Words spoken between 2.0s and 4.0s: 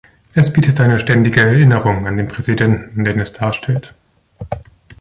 an den Präsidenten, den es darstellt.